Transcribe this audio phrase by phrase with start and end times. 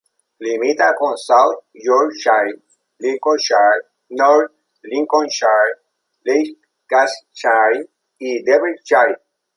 [0.39, 2.53] Limita con South Yorkshire,
[3.03, 4.51] Lincolnshire, North
[4.83, 5.77] Lincolnshire,
[6.25, 9.21] Leicestershire y Derbyshire.